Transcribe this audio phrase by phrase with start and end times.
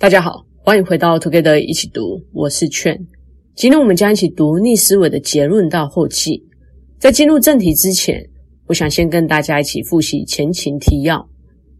[0.00, 2.96] 大家好，欢迎回到 Together 一起读，我是劝。
[3.56, 6.40] 今天我们将一起读逆思维的结论到后记。
[7.00, 8.24] 在进入正题之前，
[8.68, 11.28] 我想先跟大家一起复习前情提要，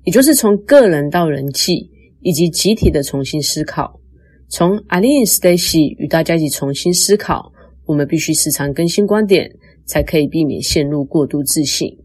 [0.02, 1.88] 也就是从个人到人际
[2.20, 4.00] 以及集体的重新思考。
[4.48, 7.52] 从 Eileen Stacy 与大家一起重新思考，
[7.86, 9.48] 我们必须时常更新观点，
[9.86, 11.96] 才可以避免陷入过度自信。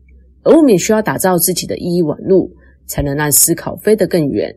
[0.44, 2.52] 而我们也需要打造自己的意义网路，
[2.86, 4.56] 才能让思考飞得更远。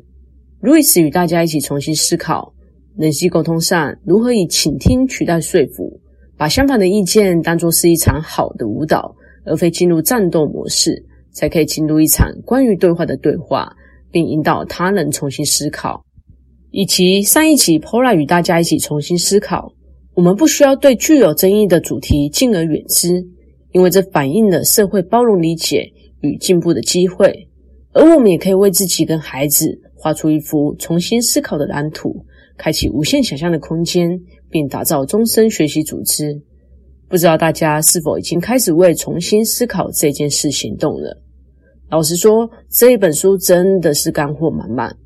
[0.67, 2.53] 路易斯与大家一起重新思考，
[2.96, 6.01] 人际沟通上如何以倾听取代说服，
[6.37, 13.73] 把相反的意见当作是一场好的舞蹈，而非进入战斗模式，才可以进入一场关于对话的对话，
[14.10, 16.05] 并引导他人重新思考。
[16.73, 19.73] 以及上一集 Pola 与大家一起重新思考，
[20.15, 23.24] 我们不需要对具有争议的主题敬而远之，
[23.71, 27.48] 因为这反映了社会包容理解与进步的机会，
[27.93, 29.80] 而我们也可以为自己跟孩子。
[30.06, 32.24] 画出一幅重新思考的蓝图，
[32.56, 34.09] 开启无限想象的空间，
[34.48, 36.40] 并打造终身学习组织。
[37.09, 41.21] 不知道大家是否已经开始为重新思考这件事行动了？
[41.90, 44.96] 老实说，这一本书真的是干货满满，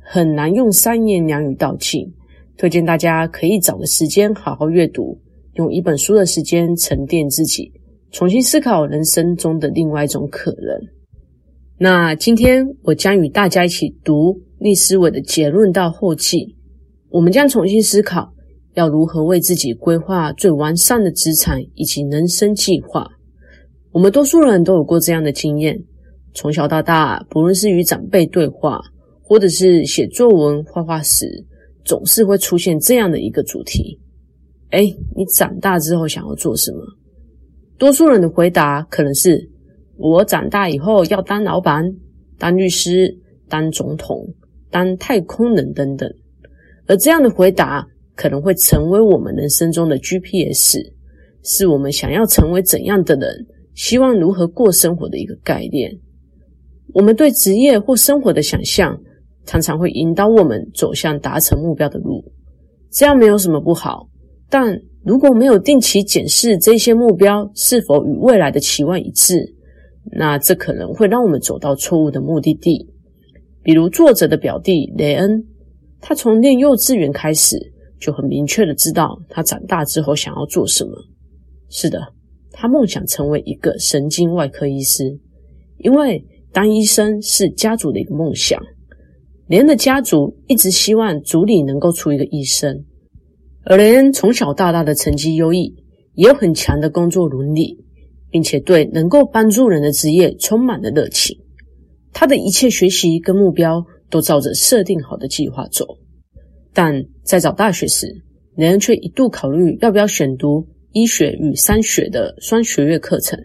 [0.00, 2.10] 很难用三言两语道尽。
[2.56, 5.20] 推荐大家可以找个时间好好阅读，
[5.56, 7.70] 用一本书的时间沉淀自己，
[8.10, 10.80] 重新思考人生中的另外一种可能。
[11.78, 16.56] 那今天我将与大家一起读逆思维的结论到后期。
[17.10, 18.32] 我们将重新思考
[18.74, 23.08] 要如何为自己规划最完善的资产以及人生计划。
[23.92, 25.78] 我们多数人都有过这样的经验：
[26.34, 28.80] 从小到大，不论是与长辈对话，
[29.22, 31.44] 或者是写作文、画画时，
[31.84, 33.98] 总是会出现这样的一个主题：
[34.70, 34.80] 哎，
[35.16, 36.80] 你长大之后想要做什么？
[37.78, 39.50] 多数人的回答可能是。
[39.98, 41.82] 我长大以后要当老板、
[42.36, 43.16] 当律师、
[43.48, 44.28] 当总统、
[44.76, 46.06] 当太空人等等，
[46.86, 47.82] 而这样的回答
[48.14, 50.76] 可能会成为我们人生中的 GPS，
[51.42, 55.90] 是我们想要成为怎样的人、希望如何过生活的一个概念。
[56.92, 59.00] 我们对职业或生活的想象，
[59.46, 62.22] 常常会引导我们走向达成目标的路。
[62.92, 64.10] 这样没有什么不好，
[64.50, 69.54] 但如果没有定期检视这些目标是否与未来的期望一致，
[70.12, 72.90] 那这可能会让我们走到错误的目的地。
[73.66, 75.44] 比如作者的表弟雷恩，
[76.00, 77.58] 他从念幼稚园开始
[77.98, 80.92] 就很明确的知道他长大之后想要做什么。
[81.68, 82.00] 是的，
[82.52, 85.18] 他梦想成为一个神经外科医师，
[85.78, 88.62] 因为当医生是家族的一个梦想。
[89.48, 92.84] 雷恩的家族一直希望族里能够出一个医生，
[93.64, 95.74] 而雷恩从小到大的成绩优异，
[96.14, 97.84] 也有很强的工作伦理。
[98.28, 101.38] 并且对能够帮助人的职业充满了热情，
[102.18, 105.86] 他的一切学习跟目标都照着设定好的计划走。
[106.72, 108.06] 但在找大学时，
[108.54, 113.38] 雷恩却一度考虑要不要选读医学与商学的双学位课程，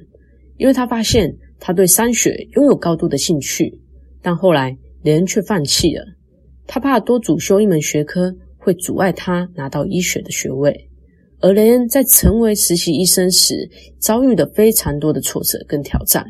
[0.56, 3.78] 因为他发现他对商学拥有高度的兴趣。
[4.22, 6.06] 但后来雷恩却放弃了，
[6.66, 10.90] 他怕多主修一门学科会阻碍他拿到医学的学位。
[11.42, 16.24] 而雷恩在成为实习医生时，遭遇了非常多的挫折跟挑战。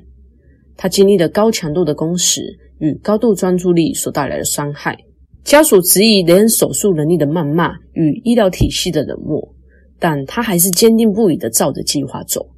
[0.75, 2.41] 他经历了高强度的工时
[2.79, 4.97] 与高度专注力所带来的伤害，
[5.43, 9.53] 家属质疑雷恩手术能力的谩骂与医疗体系的冷漠，
[9.99, 12.49] 但他还是坚定不移的照着计划走。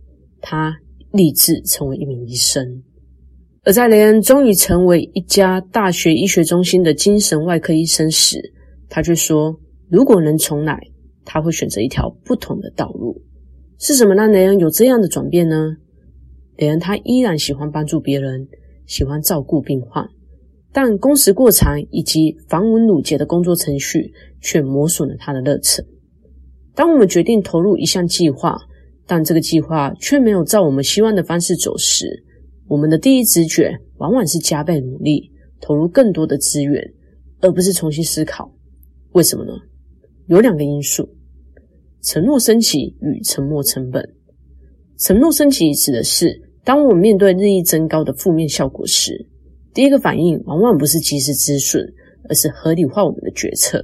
[0.41, 0.75] 他
[1.11, 2.83] 立志成为一名医生。
[3.63, 8.53] 而在雷恩终于成为一家大学医学中心的精神外科医生时，
[8.89, 9.57] 他却说
[9.89, 10.79] ：“如果能重来。”
[11.25, 13.21] 他会选择一条不同的道路，
[13.79, 15.77] 是什么让雷恩有这样的转变呢？
[16.57, 18.47] 雷恩他依然喜欢帮助别人，
[18.85, 20.07] 喜欢照顾病患，
[20.71, 25.85] 但工时过长以及繁文缛节的工作程序却磨损了他的热忱。
[26.75, 28.57] 当我们决定投入一项计划，
[29.05, 32.23] 但这个计划却没有照我们希望的方式走时，
[32.67, 36.93] 我们的第一直觉往往是加倍努力，投入更多的资源，
[37.41, 38.53] 而不是重新思考
[39.11, 39.53] 为什么呢？
[40.27, 41.09] 有两个因素：
[42.01, 44.15] 承诺升级与沉没成本。
[44.97, 49.27] 承诺升级指的是，当我们面对日益增高的负面效果时，
[49.73, 51.83] 第一个反应往往不是及时止损，
[52.29, 53.79] 而是合理化我们的决策；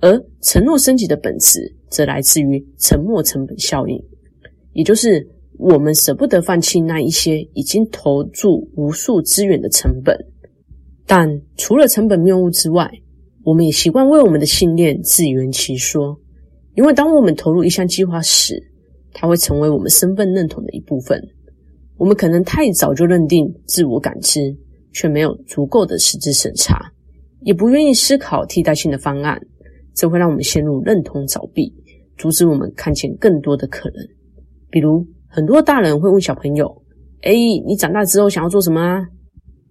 [0.00, 4.02] 而承诺升级的本质，则来自于沉没成本效应，
[4.72, 5.28] 也就是
[5.58, 10.16] 我们舍不得放弃那一些已经投注无数资源的成本。
[11.06, 12.90] 但除了成本谬误之外，
[13.44, 16.18] 我们也习惯为我们的信念自圆其说，
[16.74, 18.60] 因为当我们投入一项计划时，
[19.18, 21.18] 它会成为我们身份认同的一部分。
[21.96, 24.54] 我们可能太早就认定自我感知，
[24.92, 26.92] 却没有足够的实质审查，
[27.40, 29.40] 也不愿意思考替代性的方案，
[29.94, 31.72] 这会让我们陷入认同凿壁，
[32.18, 34.06] 阻止我们看见更多的可能。
[34.68, 36.82] 比如，很多大人会问小朋友
[37.24, 37.32] ：“哎，
[37.66, 39.06] 你长大之后想要做什么啊？”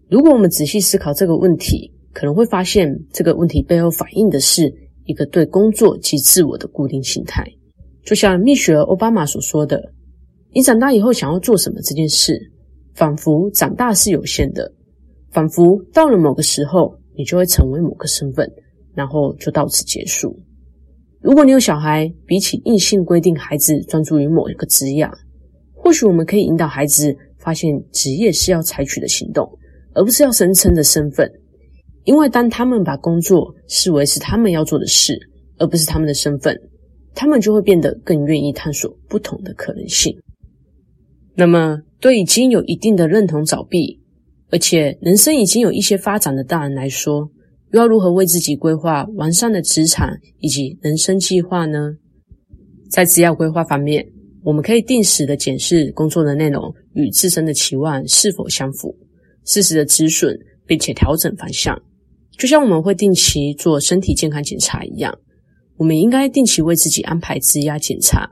[0.10, 4.74] 如果我们仔细思考这个问题，可能会发现这个问题背后反映的是
[5.06, 7.46] 一个对工作及自我的固定心态。
[8.06, 9.92] 就像蜜雪儿·欧巴马所说的
[10.54, 12.40] ：“你长大以后想要做什么这件事，
[12.94, 14.72] 仿佛长大是有限的，
[15.32, 18.46] 仿佛到了某个时候。”你就会成为某个身份，
[18.94, 20.38] 然后就到此结束。
[21.22, 25.10] 如果你有小孩，比起硬性规定孩子专注于某一个职业，
[25.74, 29.50] 或许我们可以引导孩子发现职业是要采取的行动，
[29.94, 31.32] 而不是要声称的身份。
[32.04, 35.18] 因为当他们把工作视为是他们要做的事，
[35.58, 36.54] 而不是他们的身份，
[37.16, 40.16] 他们就会变得更愿意探索不同的可能性。
[41.34, 44.00] 那么，对已经有一定的认同凿壁，
[44.52, 47.30] 而且人生已经有一些发展的大人来说，
[47.72, 50.10] 又要如何为自己规划完善的职场
[50.40, 51.96] 以及人生计划呢？
[52.90, 54.06] 在职业规划方面，
[54.44, 58.96] 我们可以定时的检视工作的内容与自身的期望是否相符，
[59.44, 61.82] 适时的止损，并且调整方向。
[62.38, 65.18] 就像我们会定期做身体健康检查一样，
[65.78, 68.32] 我们应该定期为自己安排职压检查。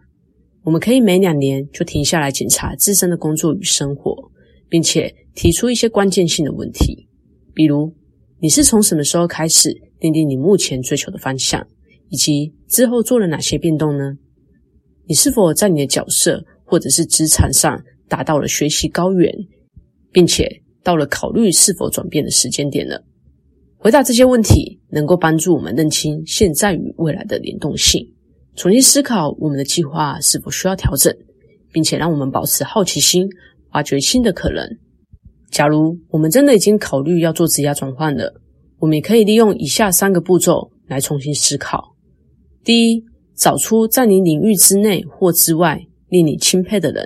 [0.64, 4.32] 我们可以每两年就停下来检查自身的工作与生活，
[4.70, 5.16] 并且。
[5.36, 7.08] 提出一些关键性的问题，
[7.56, 7.92] 比如
[8.40, 11.68] 你是从什么时候开始定定你目前追求的方向，
[12.10, 14.14] 以及之后做了哪些变动呢？
[15.08, 19.34] 你是否在你的角色或者是职场上达到了学习高原，
[20.12, 23.04] 并且到了考虑是否转变的时间点了？
[23.84, 28.14] 回答这些问题能够帮助我们认清现在与未来的联动性，
[28.56, 31.14] 重新思考我们的计划是否需要调整，
[31.74, 33.28] 并且让我们保持好奇心，
[33.74, 34.66] 挖掘新的可能。
[35.52, 38.34] 假如我们真的已经考虑要做职业转换了，
[38.80, 41.94] 我们也可以利用以下三个步骤来重新思考：
[42.64, 43.04] 第一，
[43.36, 47.06] 找出在你领域之内或之外令你钦佩的人，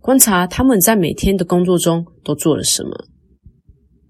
[0.00, 2.90] 观察他们在每天的工作中都做了什么；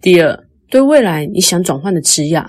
[0.02, 2.40] 第二，对未来你想转换的职业，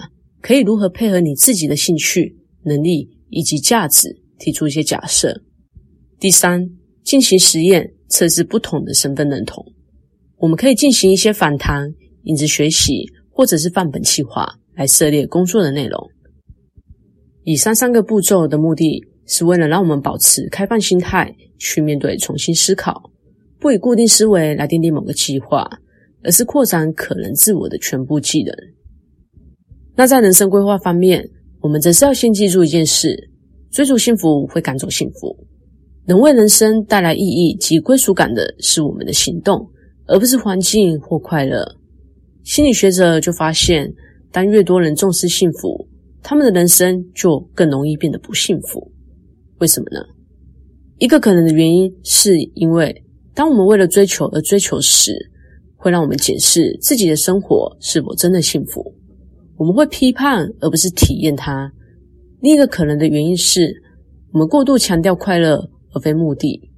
[0.42, 5.42] 可以如何配合你自己的兴趣、能力以及价值，提出一些假设；
[6.20, 6.70] 第三，
[7.04, 9.66] 进行实验，测试不同的身份认同。
[10.38, 11.92] 我们可以进行一些访谈、
[12.26, 16.00] 影子学习，或者是范本计划来涉猎工作的内容。
[17.44, 23.10] 以上三个步骤的目的是为了让我们保持开放心态，去面对重新思考，
[23.60, 25.68] 不以固定思维来定定某个计划，
[26.24, 28.54] 而是扩展可能自我的全部技能。
[29.96, 31.30] 那在人生规划方面，
[31.60, 33.30] 我们则是要先记住一件事：
[33.70, 35.36] 追逐幸福会赶走幸福，
[36.06, 39.70] 能为人生带来意义及归属感的是我们的行动。
[40.08, 41.64] 而不是环境或快乐。
[42.44, 43.94] 心理学者就发现，
[44.30, 45.88] 当越多人重视幸福，
[46.22, 48.92] 他们的人生就更容易变得不幸福。
[49.60, 50.04] 为什么呢？
[50.98, 55.31] 一个可能的原因是因为，当我们为了追求而追求时，
[55.82, 58.94] 会让我们检视自己的生活是否真的幸福。
[59.58, 61.72] 我们会批判而不是体验它。
[62.40, 63.74] 另一个可能的原因是，
[64.32, 65.58] 我们过度强调快乐
[65.94, 66.70] 而非目的。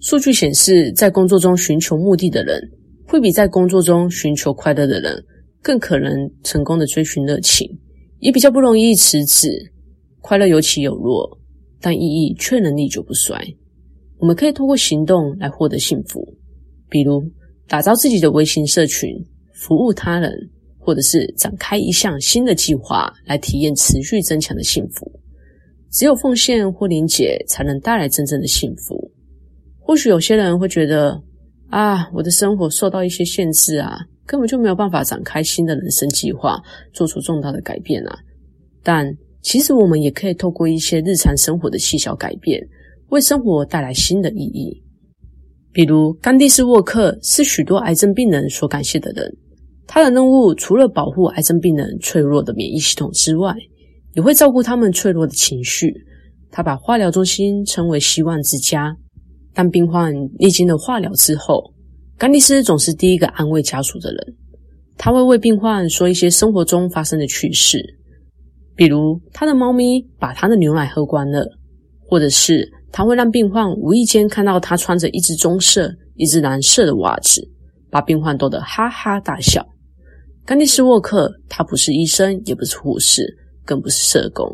[0.00, 2.60] 数据显示，在工作中寻求目的的人，
[3.06, 5.24] 会比在工作中寻求快乐的人
[5.62, 6.12] 更可能
[6.42, 7.66] 成功的追寻热情，
[8.18, 9.48] 也比较不容易辞职。
[10.20, 11.38] 快乐有起有落，
[11.80, 13.42] 但意义却能历久不衰。
[14.18, 16.36] 我们可以通过行动来获得幸福，
[16.88, 17.22] 比如
[17.68, 19.10] 打造自己的微型社群，
[19.52, 20.32] 服务他人，
[20.78, 25.10] 或者是展开一项新的计划来体验持续增强的幸福。
[25.90, 29.10] 只有奉献或连结，才能带来真正的幸福。
[29.78, 31.20] 或许有些人会觉得，
[31.70, 36.60] 啊，我的生活受到一些限制啊，根本就没有办法展开新的人生计划，
[36.92, 38.18] 做出重大的改变啊。
[38.82, 39.10] 但
[39.42, 42.60] 其实我们也可以透过一些日常生活的细小改变，
[43.08, 44.82] 为生活带来新的意义。
[45.76, 49.30] 比如，甘地斯沃克是许多癌症病人所感谢的人。
[49.86, 53.54] 他的任务除了保护癌症病人脆弱的免疫系统之外，
[54.14, 55.92] 也会照顾他们脆弱的情绪。
[56.50, 58.96] 他把化疗中心称为希望之家。
[59.52, 61.74] 当病患历经了化疗之后，
[62.16, 64.34] 甘地斯总是第一个安慰家属的人。
[64.96, 67.84] 他会为病患说一些生活中发生的趣事，
[68.74, 71.46] 比如他的猫咪把他的牛奶喝光了，
[72.00, 72.66] 或者是
[72.96, 77.46] 他会让病患无意间看到他穿着一只棕色、一只蓝色的袜子，
[77.90, 79.62] 把病患逗得哈哈大笑。
[80.46, 83.36] 甘地斯沃克，他不是医生，也不是护士，
[83.66, 84.48] 更不是社工，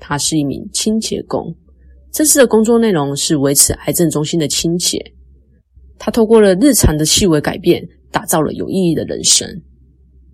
[0.00, 1.54] 他是一名清洁工。
[2.10, 4.98] 这次的工作内容是维持癌症中心的清洁。
[5.98, 9.46] 他透过了日常的细微改变，打造了有意义的人生。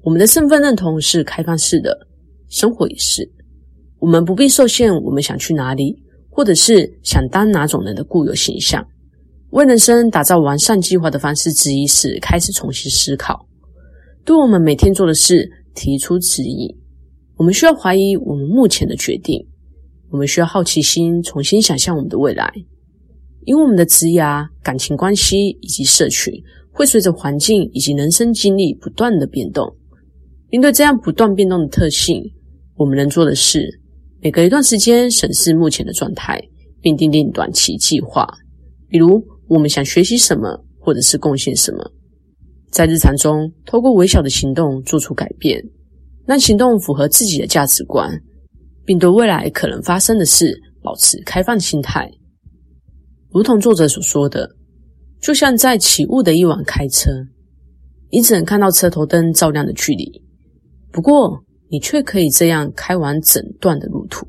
[0.05, 2.07] 我们的身份认同是开放式的，
[2.49, 3.29] 生活也是。
[3.99, 6.01] 我们不必受限，我们想去哪里，
[6.39, 8.87] 或者是想当哪种人的固有形象。
[9.51, 13.45] 为人生打造完善计划的方式之一是开始重新思考，
[14.25, 16.73] 对我们每天做的事提出质疑。
[17.35, 19.45] 我们需要怀疑我们目前的决定，
[20.11, 22.49] 我们需要好奇心，重新想象我们的未来。
[23.45, 26.33] 因为我们的职涯、感情关系以及社群
[26.71, 29.75] 会随着环境以及人生经历不断的变动。
[30.51, 32.23] 面对这样不断变动的特性，
[32.77, 33.81] 我们能做的是
[34.21, 36.41] 每隔一段时间审视目前的状态，
[36.81, 38.27] 并订定短期计划，
[38.89, 39.23] 比如。
[39.51, 41.91] 我们想学习什么，或者是贡献什么，
[42.71, 45.59] 在日常中透过微小的行动做出改变，
[46.27, 48.11] 让行动符合自己的价值观，
[48.85, 52.11] 并对未来可能发生的事保持开放心态。
[53.31, 54.55] 如同作者所说的，
[55.19, 57.11] 就像在起雾的夜晚开车，
[58.13, 60.23] 你只能看到车头灯照亮的距离，
[60.93, 64.27] 不过你却可以这样开完整段的路途。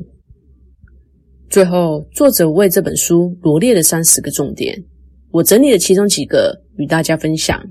[1.50, 4.84] 最后，作者为这本书罗列了三十个重点。
[5.31, 7.63] 我整理了其中几个与大家分享。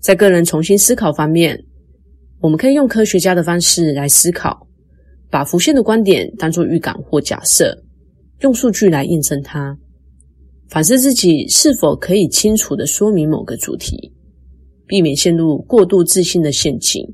[0.00, 1.64] 在个人重新思考方面，
[2.40, 4.66] 我们可以用科学家的方式来思考，
[5.28, 7.76] 把浮现的观点当作预感或假设，
[8.42, 9.76] 用数据来验证它，
[10.68, 14.12] 反思自己是否可以清楚地说明某个主题，
[14.86, 17.04] 避免陷入过度自信的陷阱，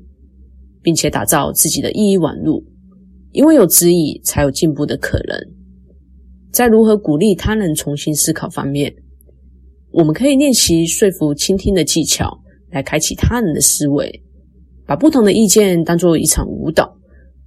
[0.85, 2.63] 并且打造自己的意义网路。
[3.31, 5.35] 因为有质疑，才有进步的可能。
[6.51, 8.93] 在如何鼓励他人重新思考方面，
[9.91, 12.39] 我们可以练习说服、倾听的技巧，
[12.69, 14.23] 来开启他人的思维，
[14.85, 16.95] 把不同的意见当作一场舞蹈，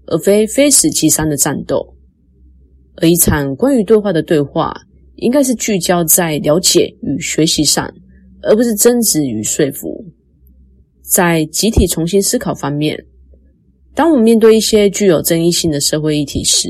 [0.08, 1.94] 而非非死即伤的战斗。
[2.96, 4.74] 而一场关于对话的对话，
[5.14, 7.88] 应该是聚焦在了解与学习上，
[8.42, 10.04] 而不是争执与说服。
[11.02, 13.06] 在集体重新思考方面，
[13.98, 16.68] 当我们面对一些具有争议性的社会议题时，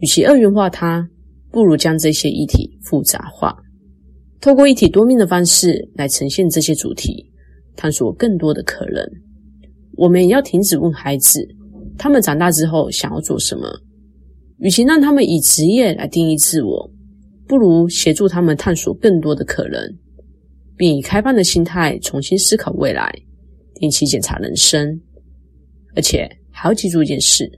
[0.00, 1.08] 与其二元化它，
[1.50, 3.56] 不如将这些议题复杂化。
[4.38, 7.32] 透过一体多面的方式来呈现这些主题，
[7.74, 9.02] 探索更多的可能。
[9.96, 11.40] 我们也要停止问孩子，
[11.96, 13.66] 他们长大之后想要做什么。
[14.58, 16.90] 与其让他们以职业来定义自我，
[17.48, 19.80] 不如协助他们探索更多的可能，
[20.76, 23.10] 并以开放的心态重新思考未来，
[23.76, 25.00] 定期检查人生。
[25.96, 27.50] 而且还要记住一件事：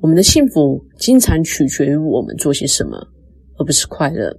[0.00, 2.98] 我们的幸福经常取决于我们做些什么，
[3.56, 4.38] 而不是快乐。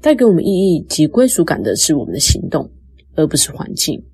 [0.00, 2.70] 带给我们意义及归属感的是我们的行动，
[3.16, 4.04] 而不是环境。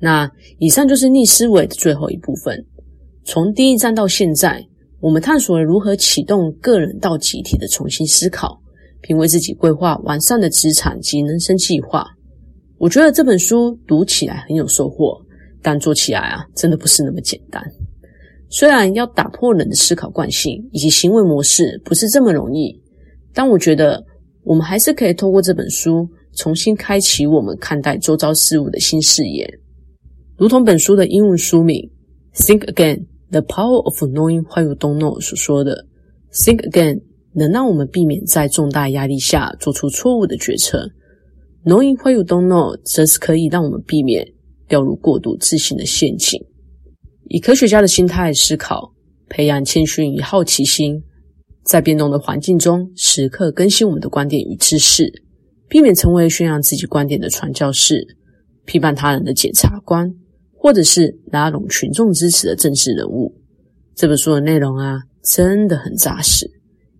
[0.00, 2.66] 那以上就是逆思维的最后一部分。
[3.24, 4.66] 从第一章到现在，
[5.00, 8.60] 我们探索了如何启动个人到集体的重新思考，
[9.00, 12.04] 并为自己规划完善的职场及人生计划。
[12.78, 15.20] 我觉得这本书读起来很有收获，
[15.62, 17.62] 但做起来啊，真的不是那么简单。
[18.48, 22.80] 虽然要打破人的思考惯性以及行为模式不是这么容易，
[23.32, 24.04] 但我觉得。
[24.44, 29.46] 我们还是可以透过这本书重新开启我们看待周遭事物的新视野，
[30.38, 31.76] 如同本书的英文书名
[32.46, 35.84] 《Think Again: The Power of Knowing What You Don't Know》所说的
[36.32, 37.02] ，“Think Again”
[37.34, 40.88] 能让我们避免在重大压力下做出错误的决策
[41.66, 44.26] ，“Knowing What You Don't Know” 则是可以让我们避免
[44.68, 46.40] 掉入过度自信的陷阱。
[47.28, 48.92] 以科学家的心态思考，
[49.28, 51.02] 培养谦逊与好奇心。
[51.64, 55.22] 在变动的环境中，时刻更新我们的观点与知识，
[55.68, 58.16] 避免成为宣扬自己观点的传教士、
[58.64, 60.10] 批判他人的检察官，
[60.54, 63.34] 或者是拉拢群众支持的政治人物。
[63.94, 66.50] 这本书的内容啊，真的很扎实。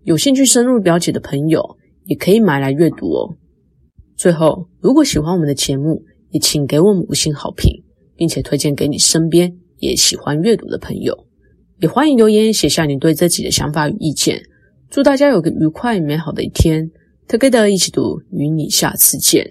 [0.02, 3.36] 有兴趣深入了解的朋友，也可以买来阅读哦。
[4.18, 7.82] 最后，如果喜欢我们的节目，也请给我们五星好评，
[8.16, 11.26] 并且推荐给你身边也喜欢阅读的朋友。
[11.80, 14.42] 也欢迎留言写下你对自己的想法与意见。
[14.90, 16.90] 祝大家有个愉快美好的一天
[17.28, 19.46] ，！Together 一起读，与你下次见。